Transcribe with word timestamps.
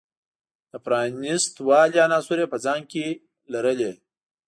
د 0.71 0.73
پرانیست 0.85 1.53
والي 1.67 1.97
عناصر 2.07 2.37
یې 2.41 2.47
په 2.53 2.57
ځان 2.65 2.79
کې 2.91 3.05
لرلی. 3.53 3.91